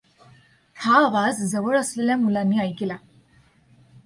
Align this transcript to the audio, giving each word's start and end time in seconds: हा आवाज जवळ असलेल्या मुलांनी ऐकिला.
हा 0.77 0.95
आवाज 1.05 1.43
जवळ 1.43 1.77
असलेल्या 1.79 2.17
मुलांनी 2.17 2.59
ऐकिला. 2.59 2.97